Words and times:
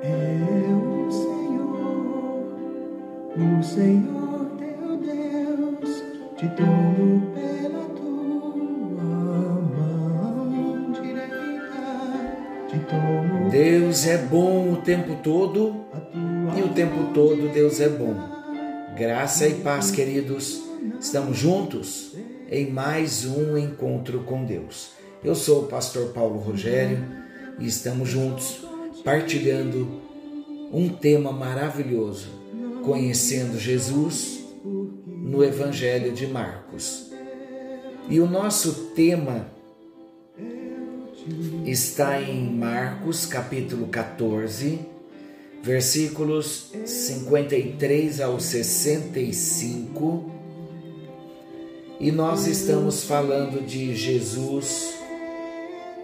É 0.00 0.68
o 0.70 1.10
Senhor, 1.10 2.54
o 3.36 3.62
Senhor 3.64 4.46
teu 4.56 4.96
Deus, 4.96 6.02
te 6.36 6.48
tomo 6.50 7.32
pela 7.34 7.84
tua 7.96 9.02
mão 9.74 10.92
direita, 10.92 11.36
te 12.68 12.78
tomo 12.78 13.50
Deus 13.50 14.06
é 14.06 14.18
bom 14.18 14.72
o 14.72 14.76
tempo 14.76 15.16
todo 15.16 15.84
e 16.56 16.62
o 16.62 16.68
tempo 16.68 17.12
todo 17.12 17.52
Deus 17.52 17.80
é 17.80 17.88
bom. 17.88 18.14
Graça 18.96 19.48
e 19.48 19.54
paz, 19.54 19.90
queridos. 19.90 20.62
Estamos 21.00 21.36
juntos 21.36 22.14
em 22.48 22.70
mais 22.70 23.24
um 23.24 23.58
encontro 23.58 24.20
com 24.20 24.44
Deus. 24.44 24.92
Eu 25.24 25.34
sou 25.34 25.64
o 25.64 25.66
pastor 25.66 26.12
Paulo 26.12 26.38
Rogério 26.38 27.04
e 27.58 27.66
estamos 27.66 28.08
juntos 28.08 28.64
partilhando 29.04 29.88
um 30.72 30.88
tema 30.88 31.32
maravilhoso, 31.32 32.28
conhecendo 32.84 33.58
Jesus 33.58 34.44
no 35.06 35.42
Evangelho 35.44 36.12
de 36.12 36.26
Marcos. 36.26 37.10
E 38.08 38.20
o 38.20 38.26
nosso 38.26 38.92
tema 38.94 39.50
está 41.66 42.20
em 42.22 42.50
Marcos, 42.50 43.26
capítulo 43.26 43.88
14, 43.88 44.80
versículos 45.62 46.72
53 46.84 48.20
ao 48.20 48.40
65. 48.40 50.32
E 52.00 52.12
nós 52.12 52.46
estamos 52.46 53.04
falando 53.04 53.66
de 53.66 53.94
Jesus, 53.94 54.94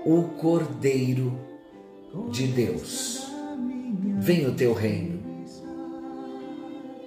o 0.05 0.25
Cordeiro 0.25 1.54
de 2.31 2.47
Deus. 2.47 3.27
Venha 4.19 4.49
o 4.49 4.55
teu 4.55 4.73
reino. 4.73 5.23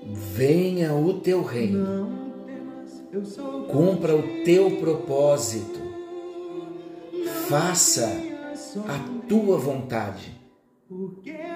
Venha 0.06 0.94
o 0.94 1.20
teu 1.20 1.44
reino. 1.44 2.10
Cumpra 3.72 4.16
o 4.16 4.44
teu 4.44 4.78
propósito. 4.78 5.80
Faça 7.48 8.08
a 8.88 9.28
tua 9.28 9.58
vontade, 9.58 10.36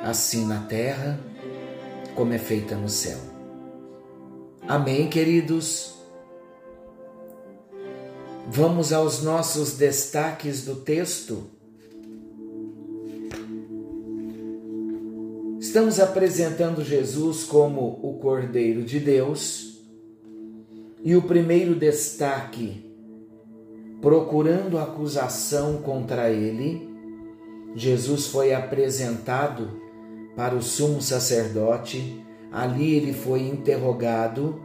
assim 0.04 0.46
na 0.46 0.62
terra 0.62 1.20
como 2.16 2.34
é 2.34 2.38
feita 2.38 2.76
no 2.76 2.90
céu. 2.90 3.18
Amém, 4.68 5.10
queridos? 5.10 5.96
Vamos 8.48 8.92
aos 8.94 9.22
nossos 9.22 9.78
destaques 9.78 10.66
do 10.66 10.76
texto. 10.76 11.44
Estamos 15.72 16.02
apresentando 16.02 16.84
Jesus 16.84 17.46
como 17.46 17.98
o 18.04 18.20
Cordeiro 18.20 18.84
de 18.84 19.00
Deus. 19.00 19.80
E 21.02 21.16
o 21.16 21.22
primeiro 21.22 21.76
destaque, 21.76 22.94
procurando 24.02 24.78
acusação 24.78 25.78
contra 25.78 26.30
ele, 26.30 26.90
Jesus 27.74 28.28
foi 28.28 28.54
apresentado 28.54 29.82
para 30.36 30.54
o 30.54 30.62
sumo 30.62 31.02
sacerdote, 31.02 32.22
ali 32.52 32.94
ele 32.94 33.14
foi 33.14 33.44
interrogado. 33.44 34.62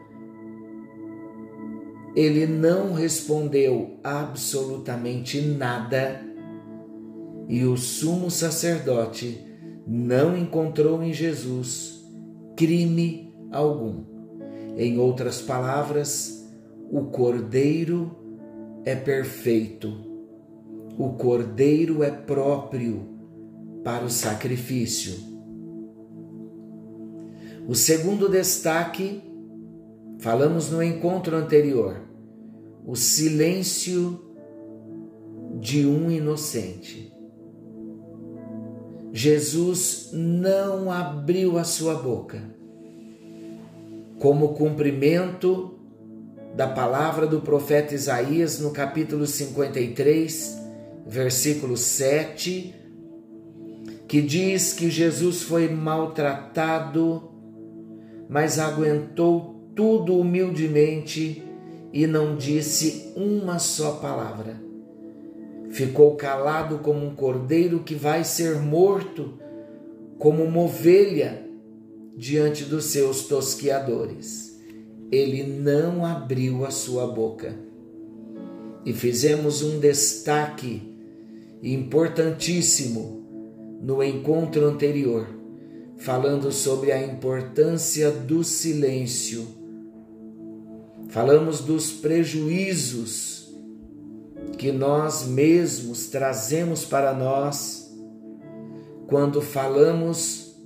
Ele 2.17 2.49
não 2.49 2.93
respondeu 2.95 4.01
absolutamente 4.03 5.41
nada 5.41 6.21
e 7.49 7.63
o 7.63 7.77
sumo 7.77 8.29
sacerdote 8.29 9.46
não 9.87 10.37
encontrou 10.37 11.03
em 11.03 11.13
Jesus 11.13 12.05
crime 12.57 13.33
algum. 13.53 14.05
Em 14.77 14.99
outras 14.99 15.41
palavras, 15.41 16.51
o 16.91 17.05
Cordeiro 17.05 18.17
é 18.85 18.95
perfeito, 18.95 19.93
o 20.99 21.11
Cordeiro 21.15 22.03
é 22.03 22.11
próprio 22.11 23.09
para 23.85 24.05
o 24.05 24.11
sacrifício. 24.11 25.15
O 27.69 27.75
segundo 27.75 28.29
destaque, 28.29 29.23
falamos 30.19 30.71
no 30.71 30.83
encontro 30.83 31.37
anterior, 31.37 32.01
o 32.85 32.95
silêncio 32.95 34.21
de 35.59 35.87
um 35.87 36.11
inocente. 36.11 37.16
Jesus 39.17 40.11
não 40.13 40.93
abriu 40.93 41.57
a 41.57 41.65
sua 41.65 41.95
boca. 41.95 42.39
Como 44.19 44.49
cumprimento 44.49 45.79
da 46.55 46.69
palavra 46.69 47.27
do 47.27 47.41
profeta 47.41 47.95
Isaías 47.95 48.61
no 48.61 48.73
capítulo 48.73 49.27
53, 49.27 50.59
versículo 51.07 51.79
7, 51.79 52.75
que 54.07 54.21
diz 54.21 54.75
que 54.75 54.91
Jesus 54.91 55.41
foi 55.45 55.67
maltratado, 55.67 57.31
mas 58.29 58.59
aguentou 58.59 59.71
tudo 59.75 60.19
humildemente 60.19 61.43
e 61.91 62.07
não 62.07 62.37
disse 62.37 63.15
uma 63.17 63.59
só 63.59 63.93
palavra. 63.93 64.66
Ficou 65.77 66.17
calado 66.17 66.79
como 66.79 67.05
um 67.05 67.15
cordeiro 67.15 67.81
que 67.81 67.95
vai 67.95 68.25
ser 68.25 68.63
morto, 68.63 69.35
como 70.19 70.43
uma 70.43 70.63
ovelha 70.63 71.47
diante 72.17 72.65
dos 72.65 72.87
seus 72.87 73.27
tosquiadores. 73.27 74.59
Ele 75.13 75.43
não 75.43 76.03
abriu 76.03 76.65
a 76.65 76.71
sua 76.71 77.07
boca. 77.07 77.55
E 78.87 78.95
fizemos 78.95 79.63
um 79.63 79.79
destaque 79.79 80.97
importantíssimo 81.63 83.23
no 83.83 84.03
encontro 84.03 84.65
anterior, 84.65 85.29
falando 85.99 86.51
sobre 86.53 86.91
a 86.91 87.07
importância 87.07 88.11
do 88.11 88.43
silêncio. 88.43 89.47
Falamos 91.11 91.61
dos 91.61 91.93
prejuízos 91.93 93.46
que 94.57 94.73
nós 94.73 95.27
mesmos 95.27 96.09
trazemos 96.09 96.85
para 96.85 97.13
nós 97.13 97.95
quando 99.07 99.41
falamos 99.41 100.57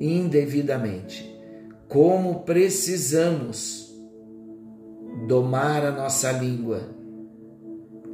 indevidamente. 0.00 1.30
Como 1.88 2.40
precisamos 2.40 3.92
domar 5.26 5.84
a 5.84 5.92
nossa 5.92 6.32
língua, 6.32 6.88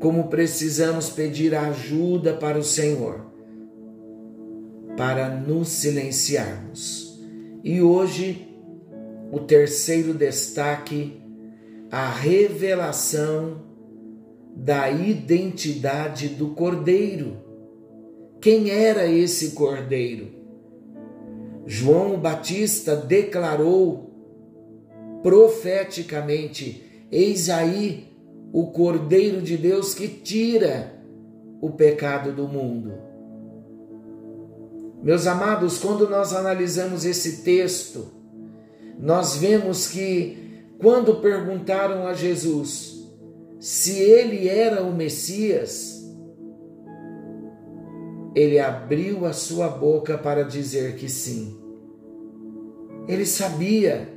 como 0.00 0.28
precisamos 0.28 1.08
pedir 1.08 1.54
ajuda 1.54 2.34
para 2.34 2.58
o 2.58 2.64
Senhor 2.64 3.28
para 4.98 5.28
nos 5.28 5.68
silenciarmos. 5.68 7.20
E 7.62 7.80
hoje, 7.80 8.52
o 9.30 9.38
terceiro 9.38 10.12
destaque, 10.12 11.22
a 11.88 12.10
revelação 12.10 13.67
da 14.58 14.90
identidade 14.90 16.28
do 16.28 16.48
Cordeiro. 16.48 17.36
Quem 18.40 18.70
era 18.70 19.06
esse 19.06 19.52
Cordeiro? 19.52 20.28
João 21.64 22.18
Batista 22.18 22.96
declarou 22.96 24.10
profeticamente: 25.22 27.06
Eis 27.10 27.48
aí 27.48 28.08
o 28.52 28.66
Cordeiro 28.66 29.40
de 29.40 29.56
Deus 29.56 29.94
que 29.94 30.08
tira 30.08 30.92
o 31.60 31.70
pecado 31.70 32.32
do 32.32 32.48
mundo. 32.48 32.94
Meus 35.02 35.26
amados, 35.28 35.78
quando 35.78 36.08
nós 36.08 36.34
analisamos 36.34 37.04
esse 37.04 37.44
texto, 37.44 38.08
nós 38.98 39.36
vemos 39.36 39.86
que 39.88 40.64
quando 40.80 41.16
perguntaram 41.16 42.08
a 42.08 42.12
Jesus 42.12 42.97
se 43.60 43.98
ele 43.98 44.48
era 44.48 44.82
o 44.82 44.94
Messias, 44.94 45.98
ele 48.34 48.58
abriu 48.60 49.26
a 49.26 49.32
sua 49.32 49.68
boca 49.68 50.16
para 50.16 50.44
dizer 50.44 50.94
que 50.96 51.08
sim. 51.08 51.58
Ele 53.08 53.26
sabia 53.26 54.08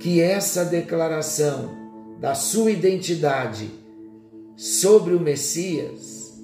que 0.00 0.20
essa 0.20 0.64
declaração 0.64 1.70
da 2.18 2.34
sua 2.34 2.72
identidade 2.72 3.70
sobre 4.56 5.14
o 5.14 5.20
Messias, 5.20 6.34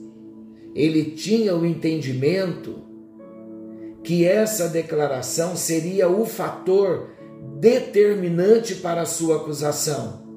ele 0.75 1.05
tinha 1.13 1.57
o 1.57 1.67
entendimento 1.67 2.85
que 4.05 4.25
essa 4.25 4.69
declaração 4.69 5.57
seria 5.57 6.09
o 6.09 6.25
fator 6.25 7.11
determinante 7.59 8.77
para 8.77 9.03
a 9.03 9.07
sua 9.07 9.37
acusação. 9.37 10.30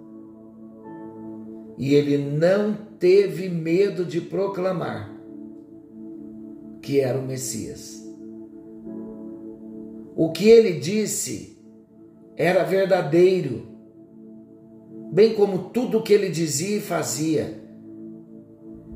E 1.77 1.93
ele 1.95 2.17
não 2.17 2.73
teve 2.99 3.49
medo 3.49 4.05
de 4.05 4.21
proclamar 4.21 5.13
que 6.81 6.99
era 6.99 7.17
o 7.17 7.25
Messias. 7.25 8.03
O 10.15 10.31
que 10.31 10.47
ele 10.47 10.79
disse 10.79 11.57
era 12.35 12.63
verdadeiro, 12.63 13.67
bem 15.11 15.33
como 15.33 15.69
tudo 15.69 15.97
o 15.97 16.03
que 16.03 16.13
ele 16.13 16.29
dizia 16.29 16.77
e 16.77 16.81
fazia. 16.81 17.63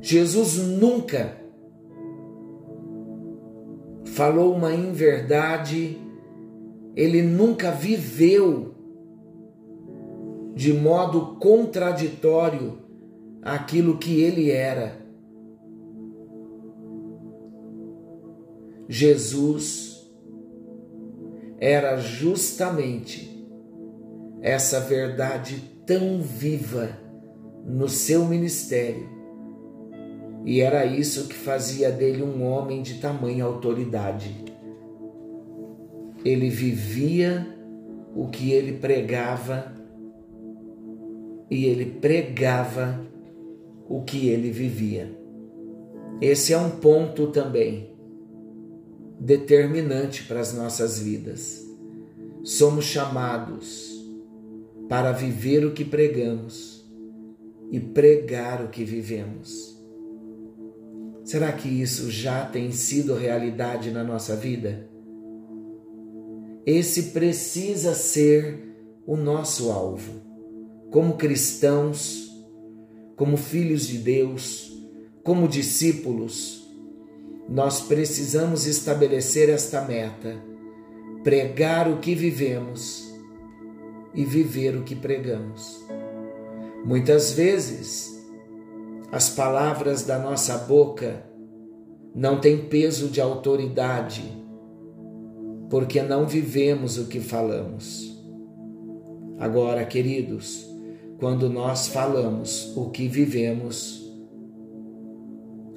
Jesus 0.00 0.58
nunca 0.58 1.36
falou 4.04 4.54
uma 4.54 4.72
inverdade, 4.72 5.98
ele 6.94 7.22
nunca 7.22 7.70
viveu 7.70 8.74
de 10.58 10.72
modo 10.72 11.36
contraditório 11.36 12.78
aquilo 13.40 13.96
que 13.96 14.20
ele 14.20 14.50
era. 14.50 15.00
Jesus 18.88 20.04
era 21.60 21.98
justamente 21.98 23.48
essa 24.42 24.80
verdade 24.80 25.62
tão 25.86 26.20
viva 26.20 26.90
no 27.64 27.88
seu 27.88 28.24
ministério. 28.24 29.08
E 30.44 30.60
era 30.60 30.84
isso 30.84 31.28
que 31.28 31.36
fazia 31.36 31.92
dele 31.92 32.24
um 32.24 32.42
homem 32.42 32.82
de 32.82 32.94
tamanha 32.94 33.44
autoridade. 33.44 34.44
Ele 36.24 36.50
vivia 36.50 37.46
o 38.12 38.26
que 38.26 38.50
ele 38.50 38.72
pregava 38.72 39.78
e 41.50 41.64
ele 41.64 41.86
pregava 41.86 43.00
o 43.88 44.02
que 44.02 44.28
ele 44.28 44.50
vivia. 44.50 45.16
Esse 46.20 46.52
é 46.52 46.58
um 46.58 46.70
ponto 46.70 47.28
também 47.28 47.96
determinante 49.18 50.24
para 50.24 50.40
as 50.40 50.52
nossas 50.52 50.98
vidas. 50.98 51.66
Somos 52.44 52.84
chamados 52.84 53.96
para 54.88 55.12
viver 55.12 55.64
o 55.64 55.72
que 55.72 55.84
pregamos 55.84 56.86
e 57.70 57.80
pregar 57.80 58.64
o 58.64 58.68
que 58.68 58.84
vivemos. 58.84 59.76
Será 61.24 61.52
que 61.52 61.68
isso 61.68 62.10
já 62.10 62.46
tem 62.46 62.72
sido 62.72 63.14
realidade 63.14 63.90
na 63.90 64.02
nossa 64.02 64.34
vida? 64.34 64.88
Esse 66.64 67.04
precisa 67.10 67.94
ser 67.94 68.74
o 69.06 69.16
nosso 69.16 69.70
alvo 69.70 70.27
como 70.90 71.16
cristãos, 71.16 72.30
como 73.16 73.36
filhos 73.36 73.86
de 73.86 73.98
Deus, 73.98 74.72
como 75.22 75.48
discípulos, 75.48 76.66
nós 77.48 77.80
precisamos 77.80 78.66
estabelecer 78.66 79.48
esta 79.48 79.82
meta: 79.82 80.36
pregar 81.22 81.90
o 81.90 81.98
que 81.98 82.14
vivemos 82.14 83.08
e 84.14 84.24
viver 84.24 84.76
o 84.76 84.84
que 84.84 84.94
pregamos. 84.94 85.84
Muitas 86.84 87.32
vezes, 87.32 88.18
as 89.10 89.30
palavras 89.30 90.04
da 90.04 90.18
nossa 90.18 90.56
boca 90.58 91.24
não 92.14 92.40
têm 92.40 92.56
peso 92.56 93.08
de 93.08 93.20
autoridade, 93.20 94.22
porque 95.68 96.02
não 96.02 96.26
vivemos 96.26 96.98
o 96.98 97.06
que 97.06 97.20
falamos. 97.20 98.16
Agora, 99.38 99.84
queridos, 99.84 100.67
quando 101.18 101.50
nós 101.50 101.88
falamos 101.88 102.72
o 102.76 102.90
que 102.90 103.08
vivemos, 103.08 104.08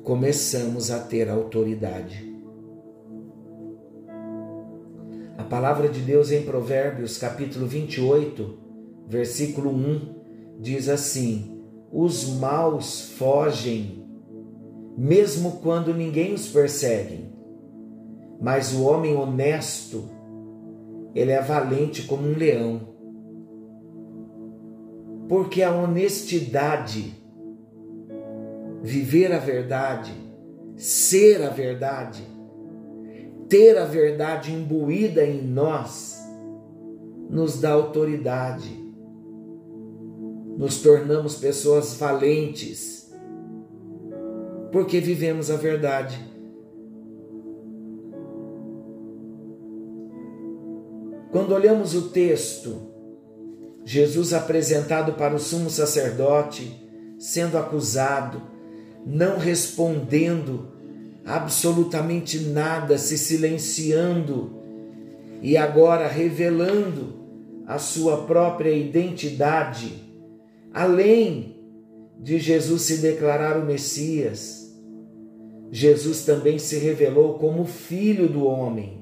começamos 0.03 0.91
a 0.91 0.99
ter 0.99 1.29
autoridade. 1.29 2.31
A 5.39 5.43
palavra 5.43 5.89
de 5.89 5.99
Deus 5.99 6.31
em 6.31 6.43
Provérbios, 6.43 7.17
capítulo 7.17 7.65
28, 7.65 8.59
versículo 9.07 9.71
1, 9.71 10.59
diz 10.59 10.87
assim: 10.87 11.59
Os 11.91 12.37
maus 12.37 13.09
fogem, 13.17 14.05
mesmo 14.95 15.53
quando 15.63 15.91
ninguém 15.91 16.35
os 16.35 16.49
persegue, 16.49 17.25
mas 18.39 18.73
o 18.73 18.83
homem 18.83 19.15
honesto, 19.15 20.07
ele 21.15 21.31
é 21.31 21.41
valente 21.41 22.03
como 22.03 22.27
um 22.27 22.37
leão 22.37 22.90
porque 25.31 25.63
a 25.63 25.73
honestidade, 25.73 27.15
viver 28.81 29.31
a 29.31 29.39
verdade, 29.39 30.11
ser 30.75 31.41
a 31.41 31.49
verdade, 31.49 32.21
ter 33.47 33.77
a 33.77 33.85
verdade 33.85 34.51
imbuída 34.51 35.23
em 35.23 35.41
nós, 35.41 36.19
nos 37.29 37.61
dá 37.61 37.71
autoridade. 37.71 38.77
Nos 40.57 40.81
tornamos 40.81 41.35
pessoas 41.35 41.93
valentes, 41.93 43.09
porque 44.69 44.99
vivemos 44.99 45.49
a 45.49 45.55
verdade. 45.55 46.19
Quando 51.31 51.55
olhamos 51.55 51.95
o 51.95 52.09
texto, 52.09 52.91
Jesus 53.83 54.33
apresentado 54.33 55.13
para 55.13 55.35
o 55.35 55.39
sumo 55.39 55.69
sacerdote, 55.69 56.71
sendo 57.17 57.57
acusado, 57.57 58.41
não 59.05 59.37
respondendo 59.37 60.71
absolutamente 61.25 62.39
nada, 62.39 62.97
se 62.97 63.17
silenciando 63.17 64.61
e 65.41 65.57
agora 65.57 66.07
revelando 66.07 67.19
a 67.65 67.79
sua 67.79 68.25
própria 68.25 68.71
identidade, 68.71 69.93
além 70.73 71.55
de 72.19 72.37
Jesus 72.37 72.83
se 72.83 72.97
declarar 72.97 73.57
o 73.57 73.65
Messias, 73.65 74.75
Jesus 75.71 76.23
também 76.23 76.59
se 76.59 76.77
revelou 76.77 77.35
como 77.35 77.65
Filho 77.65 78.27
do 78.27 78.45
Homem 78.45 79.00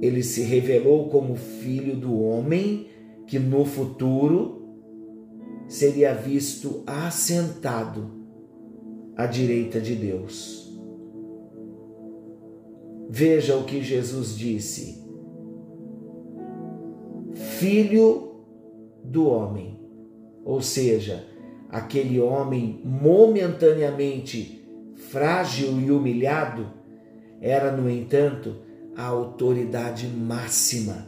ele 0.00 0.22
se 0.22 0.42
revelou 0.42 1.08
como 1.08 1.34
filho 1.34 1.96
do 1.96 2.20
homem 2.20 2.86
que 3.26 3.38
no 3.38 3.64
futuro 3.64 4.58
seria 5.66 6.14
visto 6.14 6.82
assentado 6.86 8.10
à 9.16 9.26
direita 9.26 9.80
de 9.80 9.94
Deus. 9.94 10.68
Veja 13.10 13.56
o 13.56 13.64
que 13.64 13.82
Jesus 13.82 14.36
disse: 14.36 15.02
Filho 17.58 18.44
do 19.02 19.26
homem, 19.28 19.80
ou 20.44 20.60
seja, 20.60 21.26
aquele 21.68 22.20
homem 22.20 22.80
momentaneamente 22.84 24.66
frágil 24.94 25.80
e 25.80 25.90
humilhado, 25.90 26.66
era, 27.40 27.74
no 27.74 27.88
entanto, 27.88 28.67
a 28.98 29.06
autoridade 29.06 30.08
máxima 30.08 31.06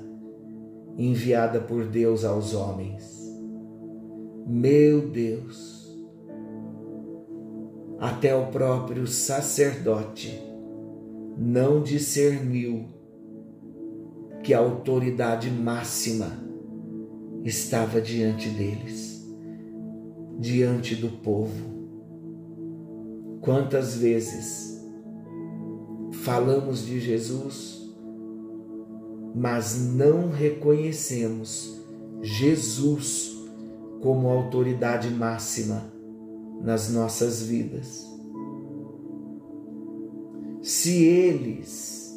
enviada 0.97 1.61
por 1.61 1.85
Deus 1.87 2.25
aos 2.25 2.55
homens. 2.55 3.19
Meu 4.47 5.09
Deus, 5.09 5.93
até 7.99 8.33
o 8.33 8.47
próprio 8.47 9.09
sacerdote 9.09 10.41
não 11.37 11.83
discerniu 11.83 12.87
que 14.45 14.55
a 14.55 14.61
autoridade 14.61 15.51
máxima 15.51 16.31
estava 17.43 18.01
diante 18.01 18.49
deles, 18.51 19.29
diante 20.39 20.95
do 20.95 21.09
povo. 21.09 21.71
Quantas 23.41 23.97
vezes 23.97 24.81
falamos 26.13 26.87
de 26.87 27.01
Jesus 27.01 27.80
mas 29.35 29.79
não 29.79 30.31
reconhecemos 30.31 31.81
Jesus 32.23 33.37
como 34.01 34.29
autoridade 34.29 35.11
máxima 35.11 35.93
nas 36.63 36.91
nossas 36.91 37.43
vidas. 37.43 38.07
Se 40.63 41.05
eles, 41.05 42.15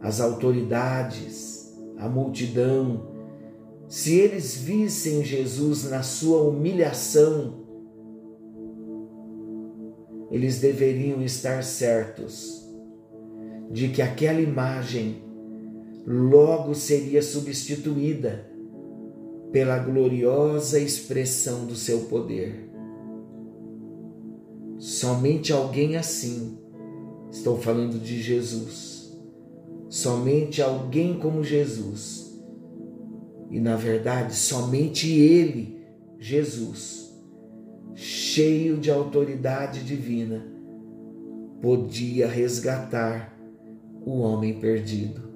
as 0.00 0.20
autoridades, 0.20 1.74
a 1.98 2.08
multidão, 2.08 3.14
se 3.88 4.14
eles 4.14 4.56
vissem 4.56 5.22
Jesus 5.22 5.90
na 5.90 6.02
sua 6.02 6.42
humilhação, 6.42 7.62
eles 10.30 10.60
deveriam 10.60 11.22
estar 11.22 11.62
certos 11.62 12.66
de 13.70 13.88
que 13.88 14.02
aquela 14.02 14.40
imagem 14.40 15.23
logo 16.06 16.74
seria 16.74 17.22
substituída 17.22 18.50
pela 19.52 19.78
gloriosa 19.78 20.78
expressão 20.78 21.66
do 21.66 21.74
seu 21.74 22.00
poder. 22.06 22.70
Somente 24.78 25.52
alguém 25.52 25.96
assim 25.96 26.64
Estou 27.34 27.58
falando 27.58 27.98
de 27.98 28.22
Jesus. 28.22 29.12
Somente 29.88 30.62
alguém 30.62 31.18
como 31.18 31.42
Jesus. 31.42 32.40
E 33.50 33.58
na 33.58 33.74
verdade, 33.74 34.36
somente 34.36 35.10
Ele, 35.10 35.84
Jesus, 36.16 37.12
cheio 37.92 38.76
de 38.76 38.88
autoridade 38.88 39.82
divina, 39.82 40.46
podia 41.60 42.28
resgatar 42.28 43.36
o 44.06 44.20
homem 44.20 44.60
perdido. 44.60 45.33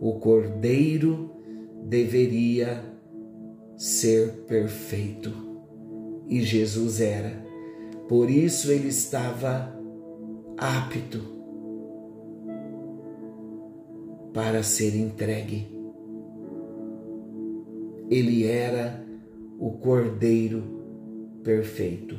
O 0.00 0.14
cordeiro 0.20 1.30
deveria 1.84 2.82
ser 3.76 4.44
perfeito 4.46 5.46
e 6.28 6.40
Jesus 6.40 7.00
era. 7.00 7.44
Por 8.08 8.30
isso 8.30 8.70
ele 8.70 8.88
estava 8.88 9.74
apto 10.56 11.20
para 14.32 14.62
ser 14.62 14.94
entregue. 14.96 15.74
Ele 18.08 18.44
era 18.44 19.04
o 19.58 19.72
cordeiro 19.72 20.62
perfeito. 21.42 22.16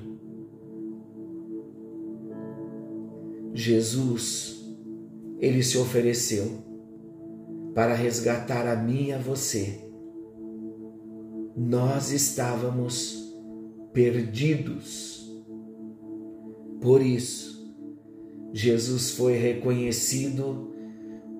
Jesus, 3.54 4.64
ele 5.40 5.64
se 5.64 5.78
ofereceu 5.78 6.67
para 7.78 7.94
resgatar 7.94 8.66
a 8.66 8.76
mim 8.76 9.10
e 9.10 9.14
a 9.14 9.20
você. 9.20 9.88
Nós 11.56 12.12
estávamos 12.12 13.32
perdidos. 13.94 15.32
Por 16.82 17.04
isso, 17.04 17.72
Jesus 18.52 19.12
foi 19.12 19.34
reconhecido 19.34 20.74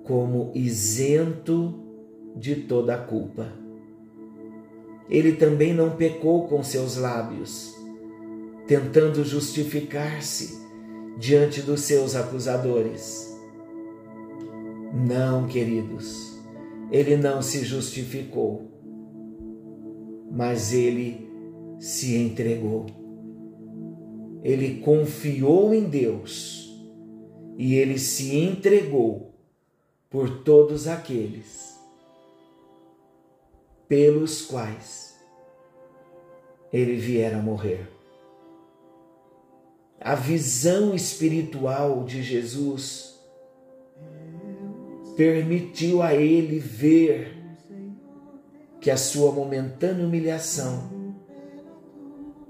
como 0.04 0.52
isento 0.54 1.82
de 2.36 2.54
toda 2.54 2.94
a 2.94 2.98
culpa. 2.98 3.52
Ele 5.10 5.32
também 5.32 5.74
não 5.74 5.96
pecou 5.96 6.46
com 6.46 6.62
seus 6.62 6.96
lábios, 6.96 7.74
tentando 8.68 9.24
justificar-se 9.24 10.56
diante 11.18 11.60
dos 11.62 11.80
seus 11.80 12.14
acusadores. 12.14 13.27
Não, 14.98 15.46
queridos, 15.46 16.36
ele 16.90 17.16
não 17.16 17.40
se 17.40 17.64
justificou, 17.64 18.68
mas 20.28 20.72
ele 20.72 21.28
se 21.78 22.16
entregou. 22.16 22.86
Ele 24.42 24.80
confiou 24.80 25.72
em 25.72 25.84
Deus 25.84 26.68
e 27.56 27.76
ele 27.76 27.96
se 27.96 28.36
entregou 28.36 29.34
por 30.10 30.42
todos 30.42 30.88
aqueles 30.88 31.78
pelos 33.86 34.42
quais 34.42 35.16
ele 36.72 36.96
viera 36.96 37.38
morrer 37.38 37.88
a 40.00 40.14
visão 40.14 40.94
espiritual 40.94 42.04
de 42.04 42.22
Jesus 42.22 43.17
permitiu 45.18 46.00
a 46.00 46.14
ele 46.14 46.60
ver 46.60 47.36
que 48.80 48.88
a 48.88 48.96
sua 48.96 49.32
momentânea 49.32 50.06
humilhação 50.06 51.16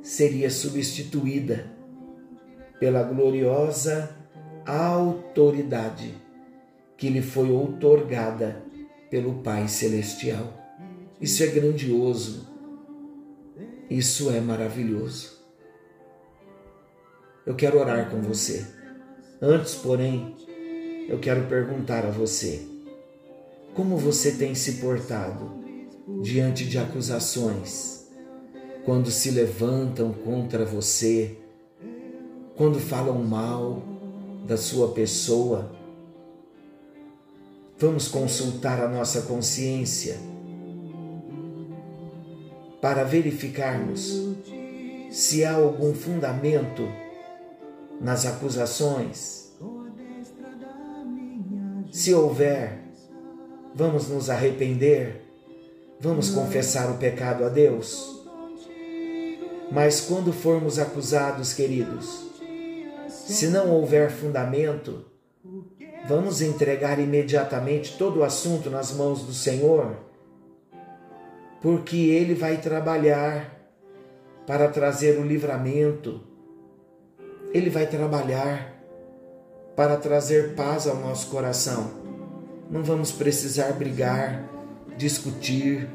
seria 0.03 0.51
substituída 0.51 1.73
pela 2.79 3.03
gloriosa 3.03 4.15
autoridade 4.67 6.15
que 6.99 7.09
lhe 7.09 7.23
foi 7.23 7.51
outorgada 7.51 8.63
pelo 9.11 9.43
Pai 9.43 9.67
Celestial. 9.67 10.53
Isso 11.19 11.43
é 11.43 11.47
grandioso, 11.47 12.47
isso 13.89 14.31
é 14.31 14.43
maravilhoso. 14.43 15.39
Eu 17.47 17.55
quero 17.55 17.79
orar 17.79 18.11
com 18.11 18.21
você. 18.21 18.67
Antes, 19.41 19.75
porém, 19.75 20.37
eu 21.09 21.19
quero 21.19 21.47
perguntar 21.47 22.05
a 22.05 22.11
você: 22.11 22.63
como 23.75 23.97
você 23.97 24.33
tem 24.33 24.55
se 24.55 24.75
portado 24.75 25.51
diante 26.23 26.67
de 26.67 26.79
acusações, 26.79 28.07
quando 28.85 29.11
se 29.11 29.31
levantam 29.31 30.13
contra 30.13 30.65
você, 30.67 31.37
quando 32.55 32.79
falam 32.79 33.25
mal 33.25 33.83
da 34.47 34.57
sua 34.57 34.93
pessoa? 34.93 35.73
Vamos 37.81 38.09
consultar 38.09 38.81
a 38.81 38.89
nossa 38.89 39.23
consciência 39.23 40.17
para 42.83 43.05
verificarmos 43.05 44.35
se 45.11 45.45
há 45.45 45.55
algum 45.55 45.95
fundamento 45.95 46.83
nas 48.01 48.27
acusações? 48.27 49.48
Se 51.99 52.15
houver, 52.15 52.79
vamos 53.75 54.09
nos 54.09 54.31
arrepender, 54.31 55.21
vamos 55.99 56.31
confessar 56.31 56.89
o 56.93 56.97
pecado 56.97 57.45
a 57.45 57.49
Deus. 57.49 58.25
Mas 59.73 60.03
quando 60.03 60.33
formos 60.33 60.79
acusados, 60.79 61.53
queridos, 61.53 62.25
se 63.09 63.49
não 63.49 63.73
houver 63.73 64.13
fundamento, 64.13 65.07
vamos 66.07 66.41
entregar 66.41 67.01
imediatamente 67.01 67.99
todo 67.99 68.21
o 68.21 68.23
assunto 68.23 68.71
nas 68.71 68.93
mãos 68.93 69.25
do 69.25 69.33
Senhor, 69.33 69.97
porque 71.61 71.97
Ele 71.97 72.33
vai 72.33 72.59
trabalhar 72.59 73.73
para 74.47 74.69
trazer 74.69 75.19
o 75.19 75.27
livramento. 75.27 76.21
Ele 77.53 77.69
vai 77.69 77.89
trabalhar 77.89 78.78
para 79.79 79.97
trazer 79.97 80.57
paz 80.57 80.89
ao 80.89 80.97
nosso 80.97 81.29
coração. 81.29 81.89
Não 82.69 82.83
vamos 82.83 83.13
precisar 83.13 83.71
brigar, 83.75 84.45
discutir, 84.97 85.89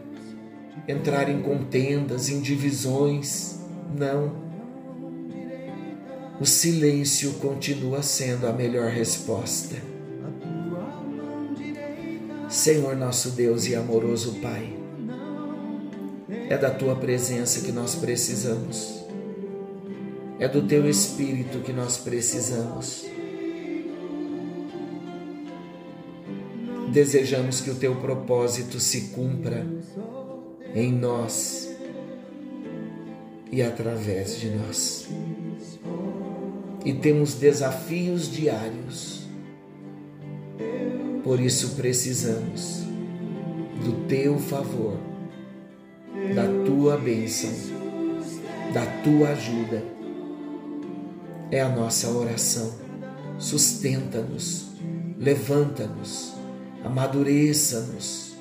entrar 0.88 1.28
em 1.28 1.42
contendas, 1.42 2.30
em 2.30 2.40
divisões. 2.40 3.60
Não. 3.94 4.38
O 6.40 6.46
silêncio 6.46 7.34
continua 7.34 8.02
sendo 8.02 8.48
a 8.48 8.54
melhor 8.54 8.90
resposta. 8.90 9.76
Senhor 12.48 12.96
nosso 12.96 13.32
Deus 13.32 13.68
e 13.68 13.76
amoroso 13.76 14.40
Pai, 14.42 14.78
é 16.50 16.58
da 16.58 16.72
tua 16.72 16.96
presença 16.96 17.60
que 17.60 17.74
nós 17.74 17.96
precisamos. 17.96 19.04
É 20.40 20.48
do 20.48 20.62
teu 20.62 20.90
espírito 20.90 21.60
que 21.60 21.74
nós 21.74 21.98
precisamos. 21.98 23.12
Desejamos 26.94 27.60
que 27.60 27.72
o 27.72 27.76
teu 27.76 27.96
propósito 27.96 28.80
se 28.80 29.10
cumpra 29.10 29.66
em 30.76 30.92
nós 30.94 31.76
e 33.52 33.62
através 33.62 34.40
de 34.40 34.52
nós. 34.52 35.08
E 36.86 36.94
temos 36.94 37.34
desafios 37.34 38.32
diários. 38.32 39.28
Por 41.24 41.40
isso 41.40 41.76
precisamos 41.76 42.84
do 43.84 44.06
teu 44.08 44.38
favor, 44.38 44.98
da 46.36 46.46
tua 46.66 46.98
bênção, 46.98 47.50
da 48.74 48.86
tua 49.04 49.30
ajuda 49.30 49.94
é 51.54 51.62
a 51.62 51.70
nossa 51.70 52.10
oração. 52.10 52.74
Sustenta-nos, 53.38 54.72
levanta-nos, 55.20 56.34
amadureça-nos. 56.84 58.34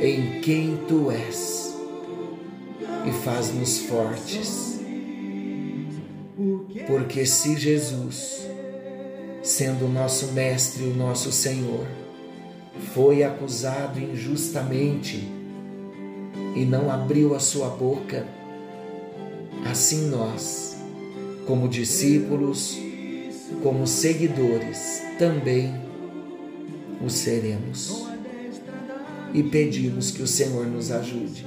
Em 0.00 0.40
quem 0.40 0.76
tu 0.88 1.10
és. 1.10 1.76
E 3.06 3.12
faz-nos 3.24 3.78
fortes. 3.78 4.80
Porque 6.86 7.24
se 7.24 7.56
Jesus, 7.56 8.46
sendo 9.42 9.86
o 9.86 9.88
nosso 9.88 10.32
Mestre 10.32 10.84
e 10.84 10.88
o 10.88 10.94
nosso 10.94 11.32
Senhor, 11.32 11.86
foi 12.92 13.22
acusado 13.22 13.98
injustamente 13.98 15.26
e 16.54 16.64
não 16.64 16.90
abriu 16.90 17.34
a 17.34 17.40
sua 17.40 17.68
boca, 17.68 18.26
assim 19.70 20.08
nós, 20.08 20.76
como 21.46 21.68
discípulos, 21.68 22.78
como 23.62 23.86
seguidores, 23.86 25.02
também 25.18 25.74
o 27.04 27.10
seremos. 27.10 28.06
E 29.34 29.42
pedimos 29.42 30.10
que 30.10 30.22
o 30.22 30.26
Senhor 30.26 30.66
nos 30.66 30.90
ajude, 30.90 31.46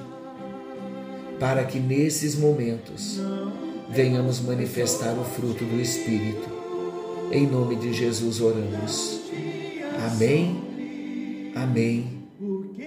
para 1.39 1.63
que 1.63 1.79
nesses 1.79 2.36
momentos 2.36 3.20
venhamos 3.89 4.39
manifestar 4.39 5.13
o 5.18 5.24
fruto 5.24 5.63
do 5.65 5.79
Espírito. 5.79 6.48
Em 7.32 7.48
nome 7.48 7.75
de 7.75 7.94
Jesus 7.94 8.41
oramos. 8.41 9.22
Amém, 10.12 11.51
amém 11.56 12.20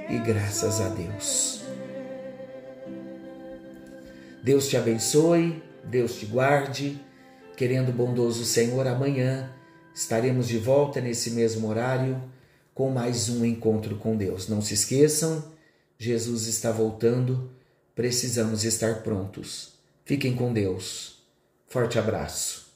e 0.08 0.18
graças 0.18 0.80
a 0.80 0.88
Deus. 0.88 1.62
Deus 4.42 4.68
te 4.68 4.76
abençoe, 4.76 5.62
Deus 5.84 6.16
te 6.16 6.26
guarde. 6.26 7.00
Querendo 7.56 7.92
bondoso 7.92 8.44
Senhor, 8.44 8.86
amanhã 8.86 9.52
estaremos 9.94 10.48
de 10.48 10.58
volta 10.58 11.00
nesse 11.00 11.30
mesmo 11.32 11.68
horário 11.68 12.22
com 12.74 12.90
mais 12.90 13.28
um 13.28 13.44
encontro 13.44 13.96
com 13.96 14.16
Deus. 14.16 14.48
Não 14.48 14.62
se 14.62 14.72
esqueçam, 14.72 15.44
Jesus 15.98 16.46
está 16.46 16.72
voltando, 16.72 17.50
precisamos 17.94 18.64
estar 18.64 19.02
prontos. 19.02 19.74
Fiquem 20.04 20.34
com 20.34 20.52
Deus. 20.52 21.22
Forte 21.68 21.98
abraço. 21.98 22.71